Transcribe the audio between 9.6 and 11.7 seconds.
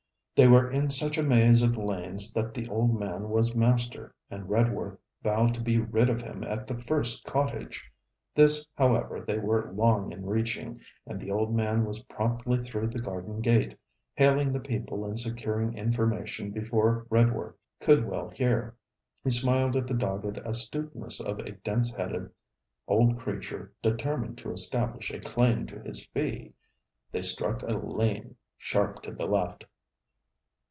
long in reaching, and the old